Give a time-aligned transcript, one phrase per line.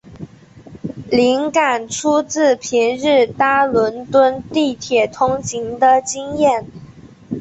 [1.11, 6.65] 灵感出自平日搭伦敦地铁通勤的经验。